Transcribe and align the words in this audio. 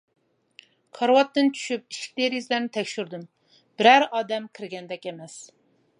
كارىۋاتتىن 0.99 1.51
چۈشۈپ 1.59 1.83
ئىشىك-دېرىزىلەرنى 1.95 2.73
تەكشۈردۈم، 2.79 3.29
بىرەر 3.83 4.09
ئادەم 4.09 4.49
كىرگەندەك 4.61 5.11
ئەمەس. 5.13 5.41